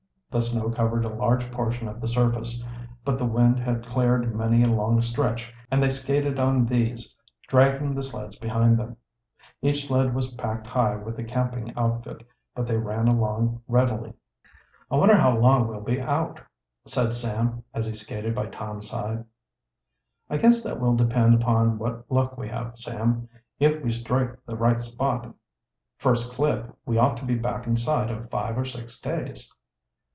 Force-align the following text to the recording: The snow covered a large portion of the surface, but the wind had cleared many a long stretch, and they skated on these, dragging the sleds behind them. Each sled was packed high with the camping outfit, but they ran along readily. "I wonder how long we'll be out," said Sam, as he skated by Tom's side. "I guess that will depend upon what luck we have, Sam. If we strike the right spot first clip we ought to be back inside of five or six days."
The 0.31 0.39
snow 0.39 0.69
covered 0.71 1.03
a 1.03 1.09
large 1.09 1.51
portion 1.51 1.89
of 1.89 1.99
the 1.99 2.07
surface, 2.07 2.63
but 3.03 3.17
the 3.17 3.25
wind 3.25 3.59
had 3.59 3.85
cleared 3.85 4.33
many 4.33 4.63
a 4.63 4.67
long 4.67 5.01
stretch, 5.01 5.53
and 5.69 5.83
they 5.83 5.89
skated 5.89 6.39
on 6.39 6.65
these, 6.65 7.13
dragging 7.49 7.93
the 7.93 8.01
sleds 8.01 8.37
behind 8.37 8.79
them. 8.79 8.95
Each 9.61 9.87
sled 9.87 10.15
was 10.15 10.33
packed 10.35 10.67
high 10.67 10.95
with 10.95 11.17
the 11.17 11.25
camping 11.25 11.75
outfit, 11.75 12.25
but 12.55 12.65
they 12.65 12.77
ran 12.77 13.09
along 13.09 13.61
readily. 13.67 14.13
"I 14.89 14.95
wonder 14.95 15.17
how 15.17 15.37
long 15.37 15.67
we'll 15.67 15.81
be 15.81 15.99
out," 15.99 16.39
said 16.85 17.13
Sam, 17.13 17.65
as 17.73 17.85
he 17.85 17.91
skated 17.93 18.33
by 18.33 18.45
Tom's 18.45 18.89
side. 18.89 19.25
"I 20.29 20.37
guess 20.37 20.63
that 20.63 20.79
will 20.79 20.95
depend 20.95 21.33
upon 21.35 21.77
what 21.77 22.09
luck 22.09 22.37
we 22.37 22.47
have, 22.47 22.77
Sam. 22.79 23.27
If 23.59 23.83
we 23.83 23.91
strike 23.91 24.37
the 24.45 24.55
right 24.55 24.81
spot 24.81 25.35
first 25.97 26.31
clip 26.31 26.73
we 26.85 26.97
ought 26.97 27.17
to 27.17 27.25
be 27.25 27.35
back 27.35 27.67
inside 27.67 28.09
of 28.09 28.29
five 28.29 28.57
or 28.57 28.63
six 28.63 28.97
days." 28.97 29.51